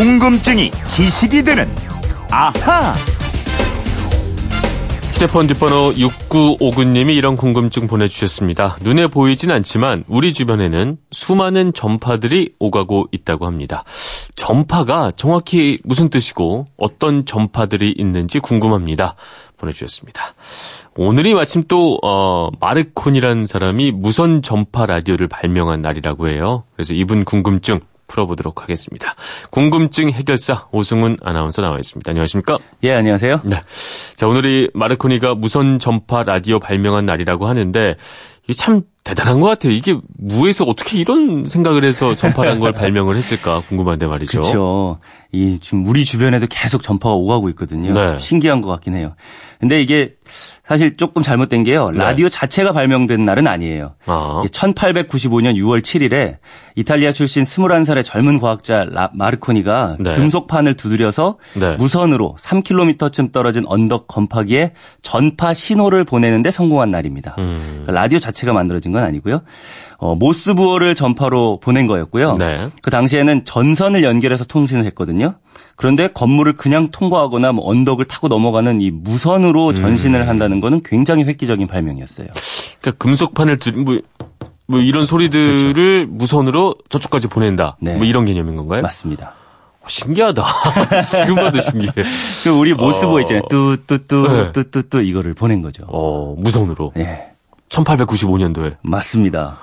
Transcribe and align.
궁금증이 0.00 0.70
지식이 0.86 1.44
되는 1.44 1.68
아하. 2.30 2.94
휴대폰 5.12 5.46
뒷번호 5.46 5.92
6959님이 5.92 7.14
이런 7.14 7.36
궁금증 7.36 7.86
보내주셨습니다. 7.86 8.78
눈에 8.80 9.08
보이진 9.08 9.50
않지만 9.50 10.04
우리 10.08 10.32
주변에는 10.32 10.96
수많은 11.10 11.74
전파들이 11.74 12.54
오가고 12.58 13.08
있다고 13.12 13.44
합니다. 13.44 13.84
전파가 14.36 15.10
정확히 15.10 15.78
무슨 15.84 16.08
뜻이고 16.08 16.64
어떤 16.78 17.26
전파들이 17.26 17.94
있는지 17.98 18.40
궁금합니다. 18.40 19.16
보내주셨습니다. 19.58 20.22
오늘이 20.96 21.34
마침 21.34 21.64
또 21.68 21.98
어, 22.02 22.48
마르콘이라는 22.58 23.44
사람이 23.44 23.92
무선 23.92 24.40
전파 24.40 24.86
라디오를 24.86 25.28
발명한 25.28 25.82
날이라고 25.82 26.28
해요. 26.30 26.64
그래서 26.74 26.94
이분 26.94 27.26
궁금증 27.26 27.80
풀어보도록 28.10 28.62
하겠습니다. 28.62 29.14
궁금증 29.50 30.10
해결사 30.10 30.66
오승훈 30.72 31.16
아나운서 31.22 31.62
나와 31.62 31.76
있습니다. 31.78 32.10
안녕하십니까? 32.10 32.58
예, 32.82 32.92
안녕하세요. 32.92 33.42
네. 33.44 33.62
자, 34.14 34.26
오늘이 34.26 34.68
마르코니가 34.74 35.36
무선 35.36 35.78
전파 35.78 36.24
라디오 36.24 36.58
발명한 36.58 37.06
날이라고 37.06 37.46
하는데 37.46 37.96
이게 38.44 38.54
참 38.54 38.82
대단한 39.04 39.40
것 39.40 39.46
같아요. 39.46 39.72
이게 39.72 39.96
무에서 40.18 40.64
어떻게 40.64 40.98
이런 40.98 41.46
생각을 41.46 41.84
해서 41.84 42.14
전파라는 42.16 42.60
걸 42.60 42.72
발명을 42.72 43.16
했을까 43.16 43.60
궁금한데 43.60 44.06
말이죠. 44.06 44.40
그렇죠. 44.40 44.98
이 45.32 45.58
지금 45.60 45.86
우리 45.86 46.04
주변에도 46.04 46.46
계속 46.50 46.82
전파가 46.82 47.14
오가고 47.14 47.48
있거든요. 47.50 47.92
네. 47.92 48.18
신기한 48.18 48.60
것 48.60 48.68
같긴 48.70 48.94
해요. 48.94 49.14
근데 49.60 49.80
이게 49.80 50.14
사실 50.70 50.96
조금 50.96 51.20
잘못된 51.24 51.64
게요. 51.64 51.90
네. 51.90 51.98
라디오 51.98 52.28
자체가 52.28 52.72
발명된 52.72 53.24
날은 53.24 53.48
아니에요. 53.48 53.96
아. 54.06 54.40
이게 54.40 54.48
1895년 54.52 55.56
6월 55.56 55.80
7일에 55.82 56.36
이탈리아 56.76 57.10
출신 57.10 57.42
21살의 57.42 58.04
젊은 58.04 58.38
과학자 58.38 58.84
라- 58.88 59.10
마르코니가 59.12 59.96
네. 59.98 60.14
금속판을 60.14 60.74
두드려서 60.74 61.38
네. 61.54 61.74
무선으로 61.74 62.36
3km쯤 62.38 63.32
떨어진 63.32 63.64
언덕 63.66 64.06
건파기에 64.06 64.72
전파 65.02 65.52
신호를 65.52 66.04
보내는데 66.04 66.52
성공한 66.52 66.92
날입니다. 66.92 67.34
음. 67.38 67.58
그러니까 67.82 67.90
라디오 67.90 68.20
자체가 68.20 68.52
만들어진 68.52 68.92
건 68.92 69.02
아니고요. 69.02 69.42
어, 70.00 70.14
모스부호를 70.14 70.94
전파로 70.94 71.60
보낸 71.60 71.86
거였고요. 71.86 72.38
네. 72.38 72.68
그 72.80 72.90
당시에는 72.90 73.44
전선을 73.44 74.02
연결해서 74.02 74.44
통신을 74.44 74.86
했거든요. 74.86 75.34
그런데 75.76 76.08
건물을 76.08 76.54
그냥 76.54 76.88
통과하거나 76.90 77.52
뭐 77.52 77.68
언덕을 77.68 78.06
타고 78.06 78.28
넘어가는 78.28 78.80
이 78.80 78.90
무선으로 78.90 79.74
전신을 79.74 80.26
한다는 80.26 80.58
거는 80.58 80.80
굉장히 80.84 81.24
획기적인 81.24 81.66
발명이었어요. 81.66 82.28
그러니까 82.80 83.02
금속판을 83.02 83.58
두, 83.58 83.72
뭐, 83.72 83.98
뭐 84.66 84.80
이런 84.80 85.04
소리들을 85.04 86.06
무선으로 86.06 86.76
저쪽까지 86.88 87.28
보낸다. 87.28 87.76
네. 87.80 87.94
뭐 87.96 88.06
이런 88.06 88.24
개념인 88.24 88.56
건가요? 88.56 88.80
맞습니다. 88.80 89.34
어, 89.82 89.84
신기하다. 89.86 90.44
지금 91.04 91.34
봐도 91.34 91.60
신기해. 91.60 91.92
그 92.42 92.50
우리 92.50 92.72
모스부호 92.72 93.18
어. 93.18 93.20
있잖아요. 93.20 93.42
네. 93.42 93.48
뚜뚜뚜 93.50 94.52
뚜뚜뚜 94.52 95.02
이거를 95.02 95.34
보낸 95.34 95.60
거죠. 95.60 95.84
어, 95.88 96.34
무선으로. 96.38 96.92
네, 96.96 97.32
1895년도에. 97.68 98.76
맞습니다. 98.80 99.58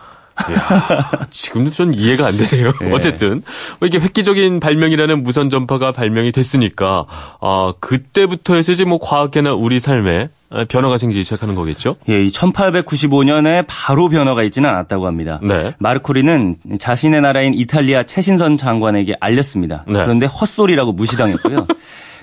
지금도 1.30 1.72
좀 1.72 1.94
이해가 1.94 2.28
안 2.28 2.38
되네요. 2.38 2.72
네. 2.82 2.92
어쨌든 2.92 3.44
뭐 3.80 3.88
이게 3.88 4.00
획기적인 4.00 4.60
발명이라는 4.60 5.24
무선 5.24 5.50
전파가 5.50 5.92
발명이 5.92 6.32
됐으니까 6.32 7.06
아 7.42 7.74
그때부터 7.80 8.56
해서 8.56 8.72
이제 8.72 8.86
뭐 8.86 9.00
과학계나 9.00 9.54
우리 9.54 9.80
삶에 9.80 10.30
아, 10.50 10.64
변화가 10.64 10.98
생기기 10.98 11.24
시작하는 11.24 11.56
거겠죠. 11.56 11.98
예, 12.10 12.24
이 12.24 12.32
1895년에 12.32 13.66
바로 13.68 14.08
변화가 14.08 14.44
있지는 14.44 14.70
않았다고 14.70 15.06
합니다. 15.06 15.40
네. 15.44 15.74
마르코리는 15.80 16.58
자신의 16.80 17.22
나라인 17.22 17.54
이탈리아 17.54 18.04
최신선 18.04 18.58
장관에게 18.58 19.16
알렸습니다. 19.20 19.84
네. 19.88 20.04
그런데 20.04 20.26
헛소리라고 20.26 20.94
무시당했고요. 20.94 21.68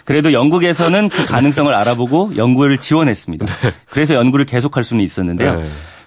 그래도 0.05 0.33
영국에서는 0.33 1.09
그 1.09 1.25
가능성을 1.25 1.73
알아보고 1.73 2.33
연구를 2.36 2.79
지원했습니다. 2.79 3.47
그래서 3.91 4.14
연구를 4.14 4.45
계속할 4.45 4.85
수는 4.85 5.03
있었는데요. 5.03 5.63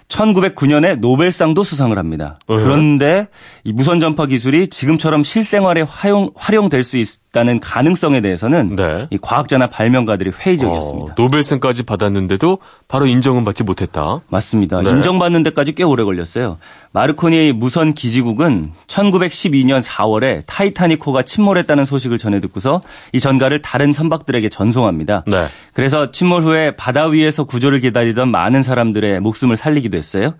네. 0.08 0.16
1909년에 0.16 0.98
노벨상도 0.98 1.64
수상을 1.64 1.96
합니다. 1.96 2.38
네. 2.48 2.56
그런데 2.56 3.28
이 3.64 3.72
무선 3.72 4.00
전파 4.00 4.26
기술이 4.26 4.68
지금처럼 4.68 5.22
실생활에 5.22 5.82
활용 5.82 6.30
활용될 6.34 6.82
수 6.84 6.96
있 6.96 7.27
다는 7.38 7.60
가능성에 7.60 8.20
대해서는 8.20 8.74
네. 8.74 9.06
이 9.10 9.18
과학자나 9.22 9.68
발명가들이 9.70 10.30
회의적이었습니다. 10.30 11.12
어, 11.12 11.14
노벨상까지 11.16 11.84
받았는데도 11.84 12.58
바로 12.88 13.06
인정은 13.06 13.44
받지 13.44 13.62
못했다. 13.62 14.22
맞습니다. 14.28 14.82
네. 14.82 14.90
인정받는 14.90 15.44
데까지 15.44 15.76
꽤 15.76 15.84
오래 15.84 16.02
걸렸어요. 16.02 16.58
마르코니의 16.90 17.52
무선 17.52 17.94
기지국은 17.94 18.72
1912년 18.88 19.84
4월에 19.84 20.42
타이타닉호가 20.46 21.22
침몰했다는 21.22 21.84
소식을 21.84 22.18
전해 22.18 22.40
듣고서 22.40 22.82
이 23.12 23.20
전갈을 23.20 23.62
다른 23.62 23.92
선박들에게 23.92 24.48
전송합니다. 24.48 25.22
네. 25.28 25.46
그래서 25.74 26.10
침몰 26.10 26.42
후에 26.42 26.72
바다 26.72 27.06
위에서 27.06 27.44
구조를 27.44 27.78
기다리던 27.78 28.32
많은 28.32 28.64
사람들의 28.64 29.20
목숨을 29.20 29.56
살리기도 29.56 29.96
했어요. 29.96 30.34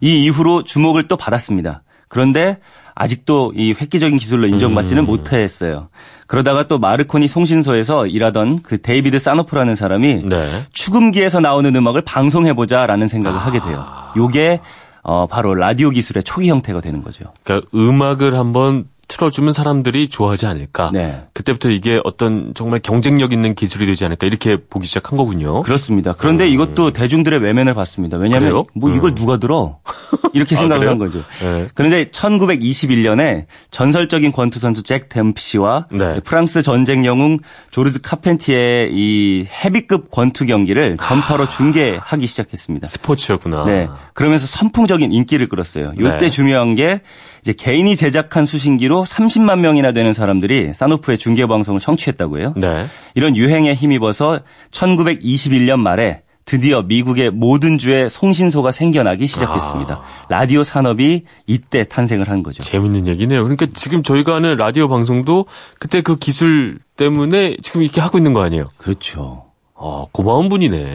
이 0.00 0.22
이후로 0.22 0.62
주목을 0.62 1.08
또 1.08 1.16
받았습니다. 1.16 1.82
그런데 2.08 2.58
아직도 2.94 3.52
이 3.56 3.74
획기적인 3.78 4.18
기술로 4.18 4.46
인정받지는 4.46 5.04
못했어요. 5.04 5.88
그러다가 6.26 6.66
또 6.68 6.78
마르코니 6.78 7.28
송신소에서 7.28 8.06
일하던 8.06 8.62
그 8.62 8.80
데이비드 8.80 9.18
사노프라는 9.18 9.74
사람이 9.74 10.24
네. 10.26 10.62
축음기에서 10.72 11.40
나오는 11.40 11.74
음악을 11.74 12.02
방송해보자라는 12.02 13.08
생각을 13.08 13.38
하게 13.38 13.60
돼요. 13.60 13.84
요게 14.16 14.60
어, 15.02 15.26
바로 15.26 15.54
라디오 15.54 15.90
기술의 15.90 16.22
초기 16.22 16.48
형태가 16.48 16.80
되는 16.80 17.02
거죠. 17.02 17.26
그러니까 17.42 17.68
음악을 17.74 18.36
한번 18.36 18.86
틀어주면 19.06 19.52
사람들이 19.52 20.08
좋아하지 20.08 20.46
않을까. 20.46 20.90
네. 20.92 21.24
그때부터 21.34 21.68
이게 21.68 22.00
어떤 22.04 22.52
정말 22.54 22.80
경쟁력 22.80 23.32
있는 23.32 23.54
기술이 23.54 23.84
되지 23.84 24.04
않을까 24.06 24.26
이렇게 24.26 24.56
보기 24.56 24.86
시작한 24.86 25.18
거군요. 25.18 25.60
그렇습니다. 25.60 26.14
그런데 26.16 26.48
이것도 26.48 26.92
대중들의 26.92 27.40
외면을 27.40 27.74
받습니다. 27.74 28.16
왜냐하면 28.16 28.48
그래요? 28.48 28.66
뭐 28.74 28.90
이걸 28.90 29.10
음. 29.10 29.14
누가 29.14 29.36
들어 29.36 29.78
이렇게 30.34 30.54
아, 30.56 30.58
생각을 30.58 30.80
그래요? 30.80 30.90
한 30.90 30.98
거죠. 30.98 31.24
네. 31.40 31.68
그런데 31.74 32.06
1921년에 32.06 33.46
전설적인 33.70 34.32
권투 34.32 34.58
선수 34.58 34.82
잭 34.82 35.08
댐프시와 35.08 35.86
네. 35.92 36.20
프랑스 36.20 36.62
전쟁 36.62 37.06
영웅 37.06 37.38
조르드 37.70 38.00
카펜티의 38.02 38.90
이 38.92 39.46
헤비급 39.64 40.10
권투 40.10 40.46
경기를 40.46 40.96
전파로 41.00 41.48
중계하기 41.48 42.26
시작했습니다. 42.26 42.86
스포츠였구나. 42.86 43.64
네. 43.64 43.88
그러면서 44.12 44.46
선풍적인 44.46 45.12
인기를 45.12 45.48
끌었어요. 45.48 45.92
이때 45.96 46.18
네. 46.18 46.30
중요한 46.30 46.74
게 46.74 47.00
이제 47.40 47.52
개인이 47.52 47.94
제작한 47.94 48.44
수신기로 48.44 49.04
30만 49.04 49.60
명이나 49.60 49.92
되는 49.92 50.12
사람들이 50.12 50.74
사노프의 50.74 51.18
중계 51.18 51.46
방송을 51.46 51.80
청취했다고 51.80 52.38
해요. 52.40 52.54
네. 52.56 52.86
이런 53.14 53.36
유행에 53.36 53.74
힘입어서 53.74 54.40
1921년 54.72 55.78
말에 55.78 56.22
드디어 56.44 56.82
미국의 56.82 57.30
모든 57.30 57.78
주에 57.78 58.08
송신소가 58.08 58.70
생겨나기 58.70 59.26
시작했습니다. 59.26 60.02
라디오 60.28 60.62
산업이 60.62 61.24
이때 61.46 61.84
탄생을 61.84 62.28
한 62.28 62.42
거죠. 62.42 62.62
재밌는 62.62 63.08
얘기네요. 63.08 63.42
그러니까 63.42 63.66
지금 63.72 64.02
저희가 64.02 64.34
하는 64.34 64.56
라디오 64.56 64.88
방송도 64.88 65.46
그때 65.78 66.02
그 66.02 66.16
기술 66.16 66.78
때문에 66.96 67.56
지금 67.62 67.82
이렇게 67.82 68.00
하고 68.00 68.18
있는 68.18 68.32
거 68.34 68.42
아니에요? 68.42 68.68
그렇죠. 68.76 69.44
아, 69.76 70.04
고마운 70.12 70.48
분이네. 70.48 70.94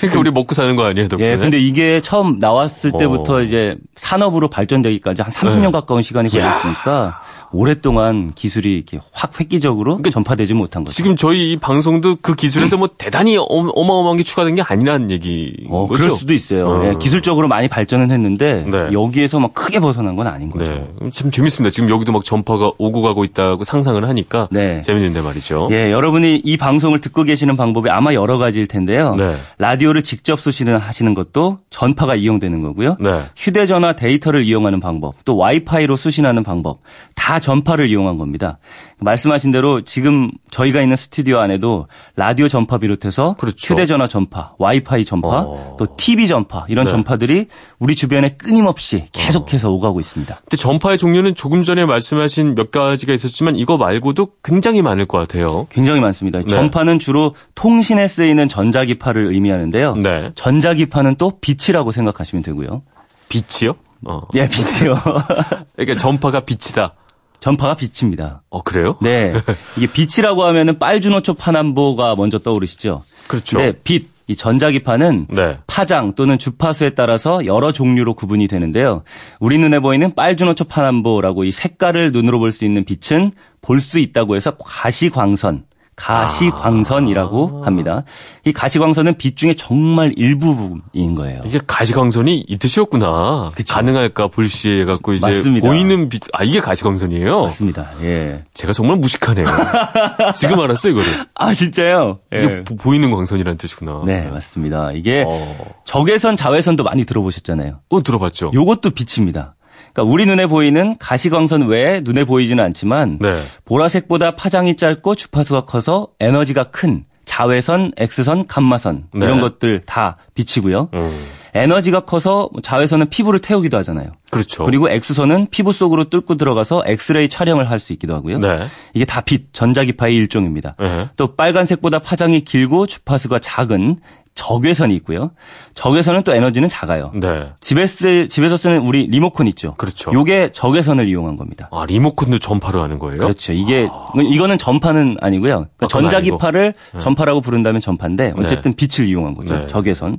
그러니까 0.00 0.20
우리 0.20 0.30
먹고 0.30 0.54
사는 0.54 0.76
거 0.76 0.84
아니에요, 0.84 1.08
덕분에? 1.08 1.32
예, 1.32 1.36
근데 1.36 1.58
이게 1.58 2.00
처음 2.00 2.38
나왔을 2.38 2.92
어. 2.94 2.98
때부터 2.98 3.42
이제 3.42 3.76
산업으로 3.96 4.48
발전되기까지 4.48 5.22
한 5.22 5.32
30년 5.32 5.62
네. 5.62 5.70
가까운 5.72 6.00
시간이 6.02 6.28
걸렸으니까 6.28 7.20
오랫동안 7.52 8.32
기술이 8.34 8.74
이렇게 8.74 8.98
확 9.12 9.38
획기적으로 9.40 10.00
전파되지 10.10 10.54
못한 10.54 10.84
거죠. 10.84 10.94
지금 10.94 11.16
저희 11.16 11.52
이 11.52 11.56
방송도 11.56 12.16
그 12.22 12.34
기술에서 12.34 12.76
뭐 12.76 12.88
대단히 12.98 13.36
어- 13.36 13.42
어마어마한 13.44 14.16
게 14.16 14.22
추가된 14.22 14.54
게 14.54 14.62
아니라는 14.62 15.10
얘기. 15.10 15.54
어, 15.68 15.86
거죠? 15.86 16.02
그럴 16.04 16.16
수도 16.16 16.32
있어요. 16.32 16.68
어. 16.68 16.84
예, 16.88 16.94
기술적으로 16.98 17.48
많이 17.48 17.68
발전은 17.68 18.10
했는데 18.10 18.64
네. 18.70 18.92
여기에서 18.92 19.38
막 19.38 19.54
크게 19.54 19.80
벗어난 19.80 20.16
건 20.16 20.26
아닌 20.26 20.50
거죠. 20.50 20.72
네. 20.72 21.10
참 21.12 21.30
재밌습니다. 21.30 21.72
지금 21.72 21.90
여기도 21.90 22.12
막 22.12 22.24
전파가 22.24 22.72
오고 22.78 23.02
가고 23.02 23.24
있다고 23.24 23.64
상상을 23.64 24.02
하니까. 24.08 24.48
네. 24.50 24.80
재밌는데 24.82 25.20
말이죠. 25.20 25.68
예, 25.72 25.90
여러분이 25.92 26.42
이 26.44 26.56
방송을 26.56 27.00
듣고 27.00 27.24
계시는 27.24 27.56
방법이 27.56 27.90
아마 27.90 28.14
여러 28.14 28.38
가지일 28.38 28.66
텐데요. 28.66 29.14
네. 29.14 29.36
라디오를 29.58 30.02
직접 30.02 30.40
수신을 30.40 30.78
하시는 30.78 31.14
것도 31.14 31.58
전파가 31.70 32.14
이용되는 32.14 32.60
거고요. 32.60 32.96
네. 33.00 33.22
휴대전화 33.36 33.94
데이터를 33.94 34.44
이용하는 34.44 34.80
방법, 34.80 35.14
또 35.24 35.36
와이파이로 35.36 35.96
수신하는 35.96 36.42
방법, 36.42 36.80
다 37.14 37.40
전파를 37.42 37.90
이용한 37.90 38.16
겁니다. 38.16 38.58
말씀하신 38.98 39.50
대로 39.50 39.82
지금 39.82 40.30
저희가 40.50 40.80
있는 40.80 40.96
스튜디오 40.96 41.38
안에도 41.38 41.88
라디오 42.16 42.48
전파 42.48 42.78
비롯해서 42.78 43.34
그렇죠. 43.38 43.74
휴대전화 43.74 44.06
전파, 44.06 44.54
와이파이 44.58 45.04
전파, 45.04 45.40
어. 45.40 45.76
또 45.78 45.86
TV 45.96 46.28
전파 46.28 46.64
이런 46.68 46.86
네. 46.86 46.92
전파들이 46.92 47.48
우리 47.78 47.94
주변에 47.94 48.36
끊임없이 48.36 49.06
계속해서 49.12 49.70
오가고 49.70 50.00
있습니다. 50.00 50.34
근데 50.34 50.56
전파의 50.56 50.96
종류는 50.98 51.34
조금 51.34 51.62
전에 51.62 51.84
말씀하신 51.84 52.54
몇 52.54 52.70
가지가 52.70 53.12
있었지만 53.12 53.56
이거 53.56 53.76
말고도 53.76 54.28
굉장히 54.42 54.80
많을 54.82 55.06
것 55.06 55.18
같아요. 55.18 55.66
굉장히 55.70 56.00
많습니다. 56.00 56.40
네. 56.40 56.46
전파는 56.46 56.98
주로 56.98 57.34
통신에 57.54 58.06
쓰이는 58.08 58.48
전자기파를 58.48 59.26
의미하는데요. 59.26 59.96
네. 59.96 60.30
전자기파는 60.34 61.16
또 61.16 61.38
빛이라고 61.40 61.92
생각하시면 61.92 62.42
되고요. 62.42 62.82
빛이요? 63.28 63.74
어. 64.04 64.20
예, 64.34 64.48
빛이요. 64.48 64.96
그러니까 65.76 65.98
전파가 65.98 66.40
빛이다. 66.40 66.94
전파가 67.42 67.74
빛입니다. 67.74 68.42
어, 68.50 68.62
그래요? 68.62 68.96
네. 69.02 69.34
이게 69.76 69.86
빛이라고 69.92 70.44
하면은 70.44 70.78
빨주노초 70.78 71.34
파남보가 71.34 72.14
먼저 72.14 72.38
떠오르시죠. 72.38 73.02
그렇죠. 73.26 73.58
네, 73.58 73.72
빛, 73.84 74.06
이 74.28 74.36
전자기파는 74.36 75.26
네. 75.28 75.58
파장 75.66 76.14
또는 76.14 76.38
주파수에 76.38 76.90
따라서 76.90 77.44
여러 77.44 77.72
종류로 77.72 78.14
구분이 78.14 78.46
되는데요. 78.46 79.02
우리 79.40 79.58
눈에 79.58 79.80
보이는 79.80 80.14
빨주노초 80.14 80.64
파남보라고 80.64 81.42
이 81.44 81.50
색깔을 81.50 82.12
눈으로 82.12 82.38
볼 82.38 82.52
수 82.52 82.64
있는 82.64 82.84
빛은 82.84 83.32
볼 83.60 83.80
수 83.80 83.98
있다고 83.98 84.36
해서 84.36 84.56
가시광선, 84.56 85.64
가시광선이라고 86.02 87.62
아. 87.62 87.66
합니다. 87.66 88.02
이 88.44 88.52
가시광선은 88.52 89.18
빛 89.18 89.36
중에 89.36 89.54
정말 89.54 90.12
일부 90.16 90.56
분인 90.92 91.14
거예요. 91.14 91.42
이게 91.46 91.60
가시광선이 91.66 92.44
이 92.48 92.58
뜻이었구나. 92.58 93.52
그쵸. 93.54 93.74
가능할까 93.74 94.28
불시 94.28 94.70
해 94.70 94.84
갖고 94.84 95.12
이제 95.12 95.24
맞습니다. 95.26 95.66
보이는 95.66 96.08
빛. 96.08 96.22
아 96.32 96.42
이게 96.44 96.60
가시광선이에요. 96.60 97.42
맞습니다. 97.42 97.90
예. 98.02 98.42
제가 98.54 98.72
정말 98.72 98.96
무식하네요. 98.98 99.46
지금 100.34 100.58
알았어요 100.60 100.92
이거를. 100.92 101.26
아 101.34 101.54
진짜요? 101.54 102.18
이게 102.32 102.42
예. 102.42 102.64
보- 102.64 102.76
보이는 102.76 103.10
광선이라는 103.10 103.56
뜻이구나. 103.58 104.02
네, 104.04 104.28
맞습니다. 104.28 104.92
이게 104.92 105.24
어, 105.26 105.56
적외선, 105.84 106.36
자외선도 106.36 106.82
많이 106.84 107.04
들어보셨잖아요. 107.04 107.80
어 107.88 108.02
들어봤죠. 108.02 108.50
요것도 108.54 108.90
빛입니다. 108.90 109.54
그러니까 109.92 110.12
우리 110.12 110.26
눈에 110.26 110.46
보이는 110.46 110.96
가시광선 110.98 111.68
외에 111.68 112.00
눈에 112.02 112.24
보이지는 112.24 112.62
않지만 112.64 113.18
네. 113.20 113.42
보라색보다 113.64 114.34
파장이 114.34 114.76
짧고 114.76 115.14
주파수가 115.14 115.62
커서 115.62 116.08
에너지가 116.20 116.64
큰 116.64 117.04
자외선, 117.24 117.92
X선, 117.96 118.46
감마선 118.46 119.04
네. 119.14 119.26
이런 119.26 119.40
것들 119.40 119.80
다 119.86 120.16
빛이고요. 120.34 120.88
음, 120.92 121.26
에너지가 121.54 122.00
커서 122.00 122.50
자외선은 122.62 123.10
피부를 123.10 123.38
태우기도 123.38 123.76
하잖아요. 123.78 124.10
그렇죠. 124.30 124.64
그리고 124.64 124.90
X선은 124.90 125.48
피부 125.50 125.72
속으로 125.72 126.04
뚫고 126.10 126.36
들어가서 126.36 126.82
엑스레이 126.86 127.28
촬영을 127.28 127.70
할 127.70 127.78
수 127.78 127.92
있기도 127.92 128.14
하고요. 128.14 128.38
네. 128.38 128.66
이게 128.94 129.04
다 129.04 129.20
빛, 129.20 129.52
전자기파의 129.52 130.14
일종입니다. 130.16 130.74
네. 130.80 131.08
또 131.16 131.36
빨간색보다 131.36 132.00
파장이 132.00 132.40
길고 132.40 132.86
주파수가 132.86 133.38
작은 133.38 133.98
적외선이 134.34 134.94
있고요. 134.96 135.30
적외선은 135.74 136.22
또 136.22 136.32
에너지는 136.34 136.68
작아요. 136.68 137.10
네. 137.14 137.48
집에서, 137.60 138.26
집에서 138.26 138.56
쓰는 138.56 138.78
우리 138.80 139.06
리모컨 139.06 139.46
있죠. 139.48 139.74
그렇죠. 139.76 140.12
요게 140.12 140.52
적외선을 140.52 141.08
이용한 141.08 141.36
겁니다. 141.36 141.68
아 141.70 141.84
리모컨도 141.86 142.38
전파로 142.38 142.82
하는 142.82 142.98
거예요? 142.98 143.18
그렇죠. 143.18 143.52
이게 143.52 143.88
이거는 144.16 144.58
전파는 144.58 145.18
아니고요. 145.20 145.50
그러니까 145.76 145.84
아, 145.84 145.86
그건 145.86 146.02
전자기파를 146.02 146.74
전파라고 147.00 147.40
부른다면 147.42 147.80
전파인데 147.80 148.32
어쨌든 148.36 148.74
빛을 148.74 149.08
이용한 149.08 149.34
거죠. 149.34 149.54
네. 149.58 149.66
적외선. 149.66 150.18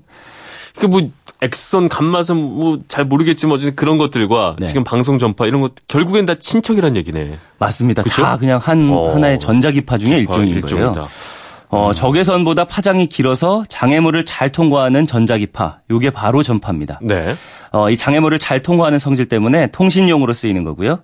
그 0.76 0.88
뭐 0.88 1.02
엑선, 1.42 1.90
감마선 1.90 2.38
뭐 2.38 2.78
잘 2.88 3.06
모르겠지만 3.06 3.56
어쨌든 3.56 3.76
그런 3.76 3.98
것들과 3.98 4.56
네. 4.60 4.66
지금 4.66 4.84
방송 4.84 5.20
전파 5.20 5.46
이런 5.46 5.62
것 5.62 5.74
결국엔 5.88 6.26
다 6.26 6.36
친척이란 6.36 6.96
얘기네. 6.96 7.38
맞습니다. 7.60 8.02
그쵸? 8.02 8.22
다 8.22 8.38
그냥 8.38 8.60
한 8.64 8.90
어. 8.90 9.14
하나의 9.14 9.40
전자기파 9.40 9.98
중에 9.98 10.18
일종인 10.20 10.46
거예요. 10.50 10.60
일종이다. 10.60 11.08
어, 11.74 11.94
적외선보다 11.94 12.66
파장이 12.66 13.08
길어서 13.08 13.64
장애물을 13.70 14.26
잘 14.26 14.52
통과하는 14.52 15.08
전자기파. 15.08 15.80
요게 15.90 16.12
바로 16.12 16.44
전파입니다. 16.44 17.00
네. 17.02 17.36
어, 17.72 17.90
이 17.90 17.98
장애물을 17.98 18.40
잘 18.40 18.62
통과하는 18.62 19.00
성질 19.00 19.26
때문에 19.26 19.68
통신용으로 19.68 20.34
쓰이는 20.34 20.64
거고요. 20.64 21.00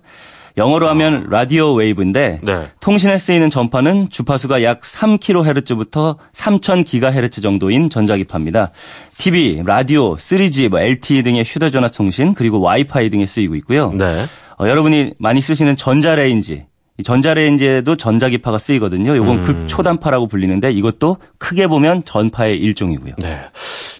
영어로 0.56 0.88
하면 0.90 1.26
라디오 1.30 1.74
웨이브인데 1.74 2.40
네. 2.42 2.68
통신에 2.80 3.18
쓰이는 3.18 3.50
전파는 3.50 4.10
주파수가 4.10 4.62
약 4.62 4.80
3kHz부터 4.80 6.16
3000GHz 6.32 7.42
정도인 7.42 7.88
전자기파입니다. 7.88 8.70
TV, 9.16 9.62
라디오, 9.64 10.16
3G, 10.16 10.68
뭐 10.68 10.80
LTE 10.80 11.22
등의 11.22 11.44
휴대전화 11.44 11.88
통신 11.88 12.34
그리고 12.34 12.60
와이파이 12.60 13.10
등에 13.10 13.26
쓰이고 13.26 13.54
있고요. 13.56 13.92
네. 13.92 14.24
어, 14.60 14.68
여러분이 14.68 15.14
많이 15.18 15.40
쓰시는 15.40 15.76
전자레인지 15.76 16.54
이 16.54 16.69
전자레인지에도 17.02 17.96
전자기파가 17.96 18.58
쓰이거든요. 18.58 19.16
요건 19.16 19.38
음. 19.38 19.42
극초단파라고 19.44 20.26
불리는데 20.28 20.72
이것도 20.72 21.18
크게 21.38 21.66
보면 21.66 22.04
전파의 22.04 22.58
일종이고요. 22.58 23.14
네. 23.18 23.42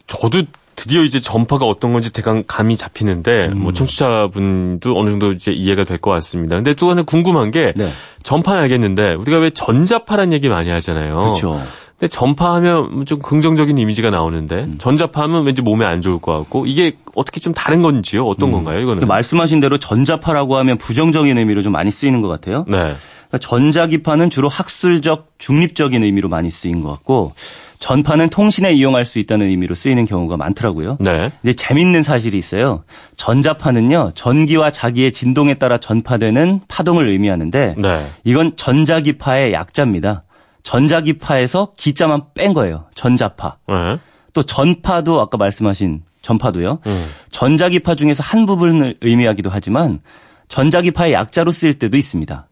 저도 0.07 0.43
드디어 0.77 1.03
이제 1.03 1.21
전파가 1.21 1.67
어떤 1.67 1.93
건지 1.93 2.11
대강 2.13 2.45
감이 2.47 2.75
잡히는데 2.77 3.49
음. 3.53 3.59
뭐 3.61 3.73
청취자분도 3.73 4.99
어느 4.99 5.11
정도 5.11 5.33
이제 5.33 5.53
이해가 5.53 5.85
될 5.85 5.99
것 5.99 6.11
같습니다. 6.13 6.57
근데 6.57 6.73
또 6.75 6.89
하나 6.91 7.03
궁금한 7.03 7.51
게 7.51 7.75
네. 7.77 7.91
전파는 8.23 8.63
알겠는데 8.63 9.15
우리가 9.15 9.39
왜 9.39 9.51
전자파란 9.51 10.33
얘기 10.33 10.49
많이 10.49 10.71
하잖아요. 10.71 11.21
그렇죠. 11.21 11.61
근데 12.01 12.09
전파하면 12.09 13.05
좀 13.05 13.19
긍정적인 13.19 13.77
이미지가 13.77 14.09
나오는데 14.09 14.57
음. 14.65 14.75
전자파하면 14.79 15.45
왠지 15.45 15.61
몸에 15.61 15.85
안 15.85 16.01
좋을 16.01 16.19
것 16.19 16.37
같고 16.39 16.65
이게 16.65 16.97
어떻게 17.15 17.41
좀 17.41 17.53
다른 17.53 17.83
건지요? 17.83 18.27
어떤 18.27 18.51
건가요? 18.53 18.81
이거는? 18.81 19.01
그 19.01 19.05
말씀하신 19.05 19.61
대로 19.61 19.77
전자파라고 19.77 20.57
하면 20.57 20.79
부정적인 20.79 21.37
의미로 21.37 21.63
좀 21.63 21.73
많이 21.73 21.91
쓰이는 21.91 22.23
것 22.23 22.29
같아요. 22.29 22.65
네. 22.69 22.79
그러니까 22.79 23.39
전자기파는 23.39 24.31
주로 24.31 24.49
학술적, 24.49 25.29
중립적인 25.37 26.03
의미로 26.03 26.31
많이 26.31 26.51
쓰인 26.51 26.81
것 26.81 26.89
같고 26.89 27.35
전파는 27.81 28.31
통신에 28.31 28.73
이용할 28.73 29.05
수 29.05 29.19
있다는 29.19 29.49
의미로 29.49 29.75
쓰이는 29.75 30.07
경우가 30.07 30.39
많더라고요. 30.39 30.97
네. 31.01 31.31
근데 31.43 31.53
재밌는 31.53 32.03
사실이 32.03 32.39
있어요. 32.39 32.83
전자파는요, 33.19 34.13
전기와 34.15 34.71
자기의 34.71 35.13
진동에 35.13 35.55
따라 35.55 35.77
전파되는 35.77 36.61
파동을 36.67 37.09
의미하는데 37.09 37.75
네. 37.77 38.07
이건 38.25 38.57
전자기파의 38.57 39.53
약자입니다. 39.53 40.23
전자기파에서 40.63 41.73
기자만 41.77 42.23
뺀 42.35 42.53
거예요. 42.55 42.87
전자파. 42.95 43.59
네. 43.69 43.99
또 44.33 44.43
전파도 44.43 45.21
아까 45.21 45.37
말씀하신 45.37 46.03
전파도요. 46.23 46.81
음. 46.87 47.11
전자기파 47.31 47.95
중에서 47.95 48.23
한 48.23 48.47
부분을 48.47 48.97
의미하기도 49.01 49.51
하지만 49.51 50.01
전자기파의 50.49 51.13
약자로 51.13 51.51
쓰일 51.51 51.79
때도 51.79 51.97
있습니다. 51.97 52.47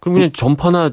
그럼 0.00 0.14
그냥 0.14 0.32
전파나 0.32 0.92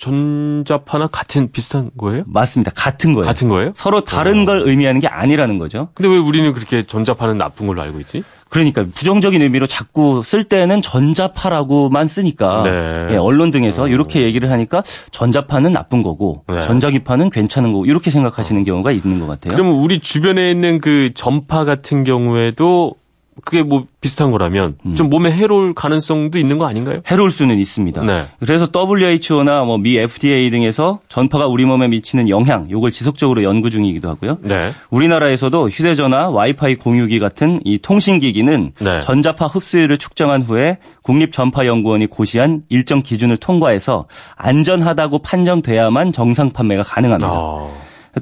전자파나 0.00 1.08
같은 1.08 1.52
비슷한 1.52 1.90
거예요? 1.98 2.24
맞습니다. 2.26 2.72
같은 2.74 3.12
거예요. 3.12 3.26
같은 3.26 3.50
거예요? 3.50 3.72
서로 3.74 4.02
다른 4.02 4.42
어. 4.42 4.44
걸 4.46 4.62
의미하는 4.62 4.98
게 4.98 5.06
아니라는 5.06 5.58
거죠. 5.58 5.88
근데 5.94 6.08
왜 6.08 6.16
우리는 6.16 6.50
그렇게 6.54 6.82
전자파는 6.82 7.36
나쁜 7.36 7.66
걸로 7.66 7.82
알고 7.82 8.00
있지? 8.00 8.24
그러니까 8.48 8.84
부정적인 8.94 9.42
의미로 9.42 9.66
자꾸 9.66 10.22
쓸 10.24 10.44
때는 10.44 10.82
전자파라고만 10.82 12.08
쓰니까 12.08 12.62
네. 12.64 13.08
예, 13.10 13.16
언론 13.16 13.50
등에서 13.50 13.88
이렇게 13.88 14.22
얘기를 14.22 14.50
하니까 14.50 14.82
전자파는 15.12 15.72
나쁜 15.72 16.02
거고 16.02 16.44
네. 16.48 16.60
전자기파는 16.62 17.30
괜찮은 17.30 17.70
거고 17.72 17.84
이렇게 17.84 18.10
생각하시는 18.10 18.64
경우가 18.64 18.90
있는 18.92 19.20
것 19.20 19.26
같아요. 19.26 19.52
그러면 19.52 19.74
우리 19.74 20.00
주변에 20.00 20.50
있는 20.50 20.80
그 20.80 21.10
전파 21.14 21.64
같은 21.64 22.02
경우에도 22.02 22.96
그게 23.44 23.62
뭐 23.62 23.86
비슷한 24.00 24.30
거라면 24.30 24.76
음. 24.86 24.94
좀 24.94 25.10
몸에 25.10 25.30
해로울 25.30 25.74
가능성도 25.74 26.38
있는 26.38 26.58
거 26.58 26.66
아닌가요? 26.66 27.00
해로울 27.10 27.30
수는 27.30 27.58
있습니다. 27.58 28.02
네. 28.04 28.28
그래서 28.38 28.68
WHO나 28.72 29.64
뭐 29.64 29.78
미 29.80 29.96
FDA 29.96 30.50
등에서 30.50 31.00
전파가 31.08 31.46
우리 31.46 31.64
몸에 31.64 31.88
미치는 31.88 32.28
영향, 32.28 32.70
요걸 32.70 32.90
지속적으로 32.92 33.42
연구 33.42 33.70
중이기도 33.70 34.08
하고요. 34.08 34.38
네. 34.42 34.70
우리나라에서도 34.90 35.68
휴대전화, 35.70 36.28
와이파이 36.30 36.76
공유기 36.76 37.18
같은 37.18 37.60
이 37.64 37.78
통신기기는 37.78 38.72
네. 38.78 39.00
전자파 39.00 39.46
흡수율을 39.46 39.98
측정한 39.98 40.42
후에 40.42 40.78
국립전파연구원이 41.02 42.06
고시한 42.06 42.62
일정 42.68 43.02
기준을 43.02 43.38
통과해서 43.38 44.06
안전하다고 44.36 45.20
판정돼야만 45.20 46.12
정상 46.12 46.50
판매가 46.50 46.82
가능합니다. 46.82 47.28
아. 47.30 47.68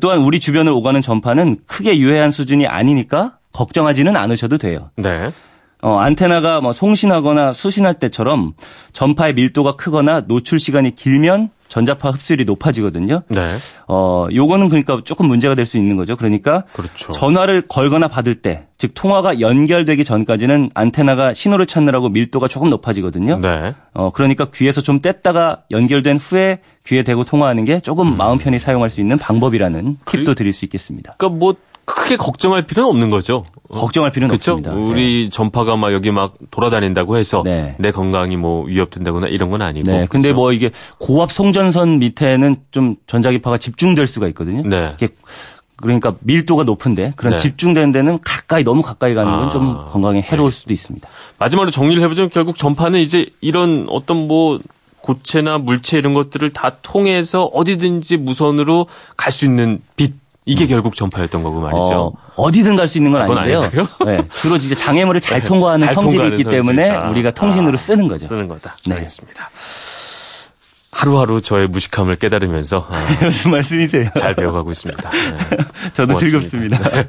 또한 0.01 0.19
우리 0.21 0.39
주변을 0.39 0.71
오가는 0.73 1.01
전파는 1.01 1.59
크게 1.67 1.99
유해한 1.99 2.31
수준이 2.31 2.67
아니니까 2.67 3.38
걱정하지는 3.53 4.17
않으셔도 4.17 4.59
돼요. 4.59 4.91
네. 4.97 5.31
어, 5.81 5.99
안테나가 5.99 6.61
뭐 6.61 6.73
송신하거나 6.73 7.53
수신할 7.53 7.95
때처럼 7.95 8.55
전파의 8.93 9.35
밀도가 9.35 9.77
크거나 9.77 10.23
노출 10.27 10.59
시간이 10.59 10.97
길면 10.97 11.51
전자파 11.69 12.11
흡수율이 12.11 12.47
높아지거든요. 12.47 13.23
네. 13.29 13.55
어, 13.87 14.27
요거는 14.35 14.71
그러니까 14.71 15.03
조금 15.05 15.27
문제가 15.27 15.55
될 15.55 15.67
수 15.67 15.77
있는 15.77 15.97
거죠. 15.97 16.17
그러니까 16.17 16.65
그렇죠. 16.73 17.13
전화를 17.13 17.67
걸거나 17.69 18.09
받을 18.09 18.37
때, 18.37 18.67
즉 18.79 18.93
통화가 18.95 19.39
연결되기 19.41 20.05
전까지는 20.05 20.71
안테나가 20.75 21.35
신호를 21.35 21.67
찾느라고 21.67 22.09
밀도가 22.09 22.49
조금 22.49 22.71
높아지거든요. 22.71 23.39
네. 23.39 23.75
어, 23.93 24.11
그러니까 24.11 24.47
귀에서 24.47 24.81
좀 24.81 25.01
뗐다가 25.01 25.61
연결된 25.71 26.17
후에 26.17 26.61
귀에 26.87 27.03
대고 27.03 27.25
통화하는 27.25 27.67
게 27.67 27.81
조금 27.81 28.17
마음 28.17 28.39
편히 28.39 28.59
사용할 28.59 28.89
수 28.89 29.01
있는 29.03 29.19
방법이라는 29.19 29.99
팁도 30.07 30.35
드릴 30.35 30.55
수 30.55 30.65
있겠습니다. 30.65 31.17
그러니까 31.19 31.39
뭐 31.39 31.55
크게 31.95 32.17
걱정할 32.17 32.63
필요는 32.63 32.89
없는 32.91 33.11
거죠. 33.11 33.45
걱정할 33.71 34.11
필요는 34.13 34.29
그렇죠. 34.29 34.53
없습니다. 34.53 34.73
우리 34.73 35.31
전파가 35.31 35.77
막 35.77 35.93
여기 35.93 36.11
막 36.11 36.35
돌아다닌다고 36.51 37.17
해서 37.17 37.43
네. 37.45 37.75
내 37.79 37.91
건강이 37.91 38.37
뭐 38.37 38.65
위협된다거나 38.65 39.29
이런 39.29 39.51
건 39.51 39.63
아니고. 39.63 39.91
네. 39.91 40.07
근데 40.09 40.29
그렇죠? 40.29 40.35
뭐 40.37 40.53
이게 40.53 40.71
고압 40.99 41.33
송전선 41.33 41.99
밑에는 41.99 42.57
좀 42.71 42.97
전자기파가 43.07 43.59
집중될 43.59 44.07
수가 44.07 44.29
있거든요. 44.29 44.63
네. 44.69 44.95
그러니까 45.77 46.15
밀도가 46.21 46.65
높은데 46.65 47.13
그런 47.17 47.35
네. 47.35 47.39
집중되는 47.39 47.93
데는 47.93 48.19
가까이 48.21 48.65
너무 48.65 48.83
가까이 48.83 49.15
가는 49.15 49.31
건좀 49.33 49.77
아, 49.79 49.85
건강에 49.91 50.21
해로울 50.21 50.51
수도 50.51 50.73
있습니다. 50.73 51.09
마지막으로 51.39 51.71
정리를 51.71 52.03
해보자면 52.03 52.31
결국 52.31 52.57
전파는 52.57 52.99
이제 53.01 53.27
이런 53.41 53.87
어떤 53.89 54.27
뭐 54.27 54.59
고체나 55.01 55.59
물체 55.59 55.97
이런 55.97 56.15
것들을 56.15 56.51
다 56.53 56.77
통해서 56.83 57.45
어디든지 57.45 58.17
무선으로 58.17 58.87
갈 59.17 59.33
수 59.33 59.45
있는 59.45 59.81
빛 59.97 60.15
이게 60.49 60.67
결국 60.67 60.95
전파였던 60.95 61.43
거고 61.43 61.61
말이죠. 61.61 62.13
어, 62.37 62.51
디든 62.51 62.75
갈 62.77 62.89
수 62.89 62.97
있는 62.99 63.13
건 63.13 63.23
아닌데요. 63.23 63.61
네, 64.07 64.27
주로 64.31 64.57
이제 64.57 64.75
장애물을 64.75 65.21
잘 65.21 65.43
통과하는 65.45 65.85
잘 65.87 65.95
성질이 65.95 66.13
통과하는 66.13 66.39
있기 66.39 66.51
때문에 66.51 66.87
성질이다. 66.87 67.11
우리가 67.11 67.31
통신으로 67.33 67.75
아, 67.75 67.77
쓰는 67.77 68.09
거죠. 68.09 68.27
쓰는 68.27 68.49
거다. 68.49 68.77
네. 68.87 68.95
알겠습니다. 68.97 69.51
하루하루 70.91 71.41
저의 71.43 71.69
무식함을 71.69 72.17
깨달으면서 72.17 72.89
아, 72.91 73.07
무슨 73.25 73.51
말씀이세요? 73.53 74.09
잘 74.19 74.35
배워가고 74.35 74.71
있습니다. 74.73 75.11
네. 75.11 75.37
저도 75.95 76.15
고맙습니다. 76.15 76.19
즐겁습니다. 76.19 76.91
네. 76.91 77.09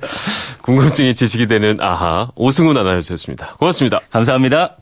궁금증이 0.61 1.15
지식이 1.15 1.47
되는 1.47 1.77
아하 1.79 2.29
오승훈 2.35 2.77
아나운서였습니다. 2.77 3.55
고맙습니다. 3.57 4.01
감사합니다. 4.11 4.75